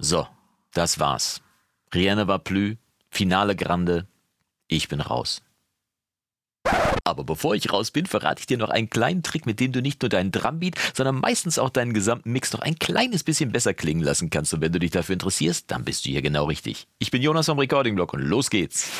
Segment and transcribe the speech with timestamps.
[0.00, 0.26] So,
[0.72, 1.40] das war's.
[1.92, 2.40] Rien ne va
[3.10, 4.06] Finale Grande,
[4.68, 5.42] ich bin raus.
[7.02, 9.80] Aber bevor ich raus bin, verrate ich dir noch einen kleinen Trick, mit dem du
[9.80, 13.72] nicht nur deinen Drumbeat, sondern meistens auch deinen gesamten Mix noch ein kleines bisschen besser
[13.72, 14.52] klingen lassen kannst.
[14.52, 16.86] Und wenn du dich dafür interessierst, dann bist du hier genau richtig.
[16.98, 18.90] Ich bin Jonas vom Recording Blog und los geht's.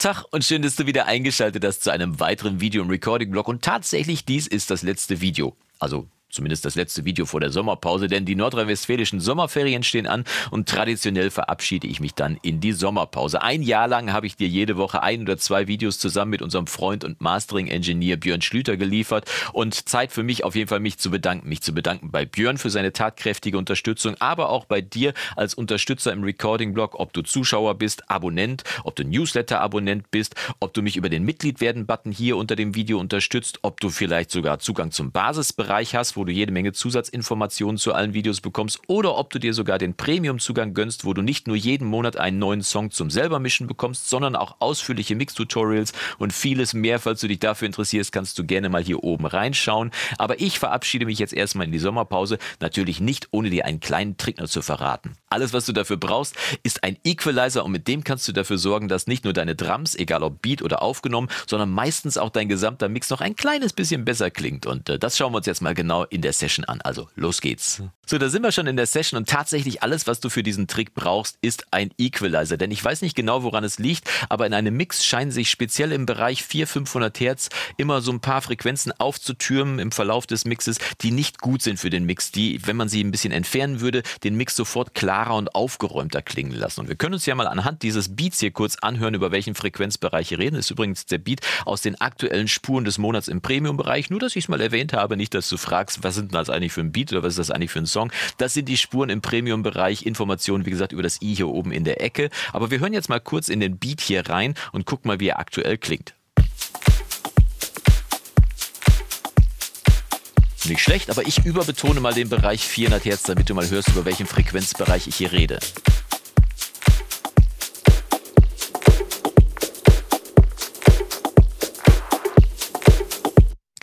[0.00, 3.46] Tag und schön, dass du wieder eingeschaltet hast zu einem weiteren Video im Recording-Blog.
[3.48, 5.54] Und tatsächlich, dies ist das letzte Video.
[5.78, 10.68] Also Zumindest das letzte Video vor der Sommerpause, denn die nordrhein-westfälischen Sommerferien stehen an und
[10.68, 13.42] traditionell verabschiede ich mich dann in die Sommerpause.
[13.42, 16.68] Ein Jahr lang habe ich dir jede Woche ein oder zwei Videos zusammen mit unserem
[16.68, 21.10] Freund und Mastering-Engineer Björn Schlüter geliefert und Zeit für mich auf jeden Fall mich zu
[21.10, 21.48] bedanken.
[21.48, 26.12] Mich zu bedanken bei Björn für seine tatkräftige Unterstützung, aber auch bei dir als Unterstützer
[26.12, 31.08] im Recording-Blog, ob du Zuschauer bist, Abonnent, ob du Newsletter-Abonnent bist, ob du mich über
[31.08, 35.94] den Mitglied werden-Button hier unter dem Video unterstützt, ob du vielleicht sogar Zugang zum Basisbereich
[35.96, 39.78] hast, wo du jede Menge Zusatzinformationen zu allen Videos bekommst oder ob du dir sogar
[39.78, 43.66] den Premium-Zugang gönnst, wo du nicht nur jeden Monat einen neuen Song zum selber mischen
[43.66, 46.98] bekommst, sondern auch ausführliche Mix-Tutorials und vieles mehr.
[46.98, 49.92] Falls du dich dafür interessierst, kannst du gerne mal hier oben reinschauen.
[50.18, 54.18] Aber ich verabschiede mich jetzt erstmal in die Sommerpause, natürlich nicht ohne dir einen kleinen
[54.18, 55.16] Trick noch zu verraten.
[55.30, 58.88] Alles, was du dafür brauchst, ist ein Equalizer und mit dem kannst du dafür sorgen,
[58.88, 62.90] dass nicht nur deine Drums, egal ob Beat oder aufgenommen, sondern meistens auch dein gesamter
[62.90, 64.66] Mix noch ein kleines bisschen besser klingt.
[64.66, 66.80] Und äh, das schauen wir uns jetzt mal genau in der Session an.
[66.80, 67.82] Also los geht's.
[68.10, 70.66] So, da sind wir schon in der Session und tatsächlich alles, was du für diesen
[70.66, 72.56] Trick brauchst, ist ein Equalizer.
[72.56, 75.92] Denn ich weiß nicht genau, woran es liegt, aber in einem Mix scheinen sich speziell
[75.92, 80.78] im Bereich 400, 500 Hertz immer so ein paar Frequenzen aufzutürmen im Verlauf des Mixes,
[81.02, 84.02] die nicht gut sind für den Mix, die, wenn man sie ein bisschen entfernen würde,
[84.24, 86.80] den Mix sofort klarer und aufgeräumter klingen lassen.
[86.80, 90.32] Und wir können uns ja mal anhand dieses Beats hier kurz anhören, über welchen Frequenzbereich
[90.32, 90.56] wir reden.
[90.56, 94.10] Das ist übrigens der Beat aus den aktuellen Spuren des Monats im Premium-Bereich.
[94.10, 96.72] Nur, dass ich es mal erwähnt habe, nicht, dass du fragst, was sind das eigentlich
[96.72, 98.12] für ein Beat oder was ist das eigentlich für ein Song?
[98.38, 100.06] Das sind die Spuren im Premium-Bereich.
[100.06, 102.30] Informationen, wie gesagt, über das i hier oben in der Ecke.
[102.52, 105.28] Aber wir hören jetzt mal kurz in den Beat hier rein und gucken mal, wie
[105.28, 106.14] er aktuell klingt.
[110.68, 114.04] Nicht schlecht, aber ich überbetone mal den Bereich 400 Hertz, damit du mal hörst, über
[114.04, 115.58] welchen Frequenzbereich ich hier rede.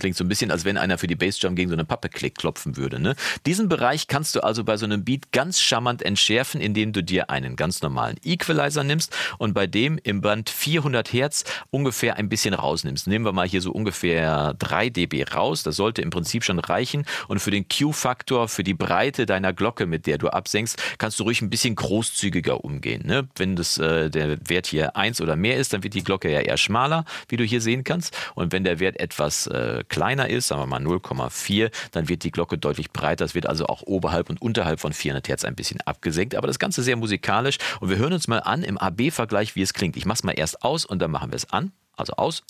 [0.08, 2.78] Klingt so ein bisschen, als wenn einer für die Bassdrum gegen so eine Pappe klopfen
[2.78, 2.98] würde.
[2.98, 3.14] Ne?
[3.46, 7.30] Diesen Bereich kannst du also bei so einem Beat ganz charmant entschärfen, indem du dir
[7.30, 12.54] einen ganz normalen Equalizer nimmst und bei dem im Band 400 Hertz ungefähr ein bisschen
[12.54, 13.08] rausnimmst.
[13.08, 15.64] Nehmen wir mal hier so ungefähr 3 dB raus.
[15.64, 17.04] Das sollte im Prinzip schon reichen.
[17.28, 21.26] Und für den Q-Faktor, für die Breite deiner Glocke, mit der du absenkst, kannst du
[21.26, 23.06] ruhig ein bisschen großzügiger umgehen.
[23.06, 23.28] Ne?
[23.36, 26.40] Wenn das, äh, der Wert hier 1 oder mehr ist, dann wird die Glocke ja
[26.40, 28.18] eher schmaler, wie du hier sehen kannst.
[28.36, 32.30] Und wenn der Wert etwas äh, kleiner ist, sagen wir mal 0,4, dann wird die
[32.30, 33.26] Glocke deutlich breiter.
[33.26, 36.36] Es wird also auch oberhalb und unterhalb von 400 Hertz ein bisschen abgesenkt.
[36.36, 37.58] Aber das Ganze sehr musikalisch.
[37.80, 39.98] Und wir hören uns mal an im AB-Vergleich, wie es klingt.
[39.98, 41.72] Ich mache es mal erst aus und dann machen wir es an.
[41.96, 42.44] Also aus.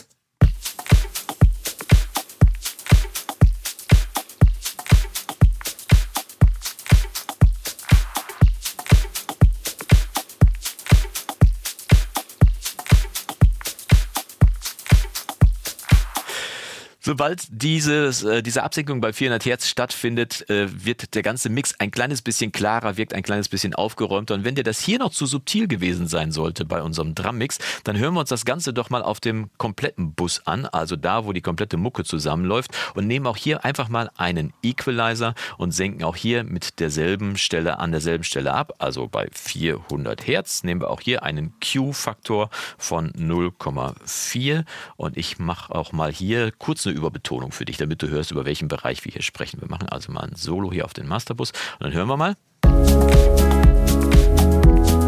[17.07, 21.89] Sobald dieses, äh, diese Absenkung bei 400 Hertz stattfindet, äh, wird der ganze Mix ein
[21.89, 24.33] kleines bisschen klarer, wirkt ein kleines bisschen aufgeräumter.
[24.33, 27.97] Und wenn dir das hier noch zu subtil gewesen sein sollte bei unserem Drummix, dann
[27.97, 31.31] hören wir uns das Ganze doch mal auf dem kompletten Bus an, also da, wo
[31.31, 36.17] die komplette Mucke zusammenläuft und nehmen auch hier einfach mal einen Equalizer und senken auch
[36.17, 40.99] hier mit derselben Stelle an derselben Stelle ab, also bei 400 Hertz nehmen wir auch
[40.99, 44.65] hier einen Q-Faktor von 0,4
[44.97, 48.45] und ich mache auch mal hier kurz eine Überbetonung für dich, damit du hörst, über
[48.45, 49.61] welchen Bereich wir hier sprechen.
[49.61, 52.35] Wir machen also mal ein Solo hier auf den Masterbus und dann hören wir mal.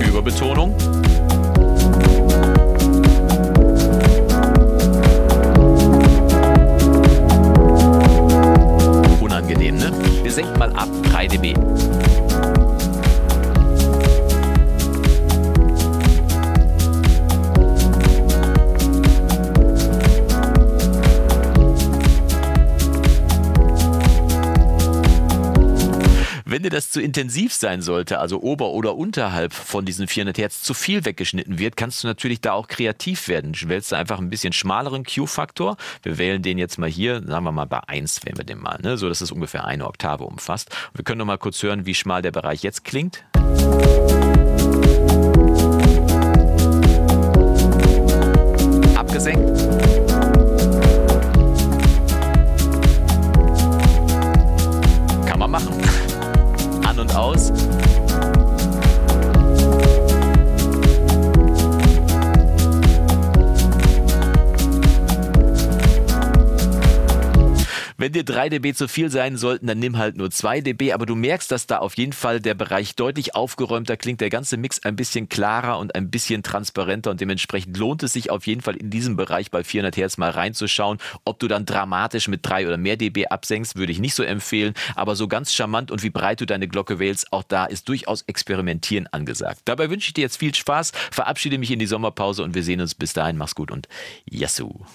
[0.07, 0.75] Überbetonung.
[9.21, 9.91] Unangenehm, ne?
[10.23, 12.68] Wir senken mal ab 3 dB.
[26.69, 30.75] Dir das zu intensiv sein sollte, also ober- oder unterhalb von diesen 400 Hertz zu
[30.75, 33.53] viel weggeschnitten wird, kannst du natürlich da auch kreativ werden.
[33.53, 35.77] Du wählst einfach ein bisschen schmaleren Q-Faktor.
[36.03, 38.77] Wir wählen den jetzt mal hier, sagen wir mal bei 1 wählen wir den mal,
[38.83, 38.99] ne?
[38.99, 40.69] so dass es ungefähr eine Oktave umfasst.
[40.93, 43.23] wir können noch mal kurz hören, wie schmal der Bereich jetzt klingt.
[48.95, 49.88] Abgesenkt.
[67.99, 71.05] Wenn dir 3 dB zu viel sein sollten, dann nimm halt nur 2 dB, aber
[71.05, 74.81] du merkst, dass da auf jeden Fall der Bereich deutlich aufgeräumter klingt, der ganze Mix
[74.85, 78.77] ein bisschen klarer und ein bisschen transparenter und dementsprechend lohnt es sich auf jeden Fall
[78.77, 80.99] in diesem Bereich bei 400 Hertz mal reinzuschauen.
[81.25, 84.75] Ob du dann dramatisch mit 3 oder mehr dB absenkst, würde ich nicht so empfehlen,
[84.95, 88.21] aber so ganz charmant und wie breit du deine Glocke wählst, auch da ist durchaus
[88.21, 89.59] Experimentieren angesagt.
[89.65, 92.79] Dabei wünsche ich dir jetzt viel Spaß, verabschiede mich in die Sommerpause und wir sehen
[92.79, 93.35] uns bis dahin.
[93.35, 93.89] Mach's gut und
[94.23, 94.85] Yassou!